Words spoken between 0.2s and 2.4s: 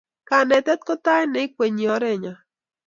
Kanetet ko tait ne ikwenyi orenyo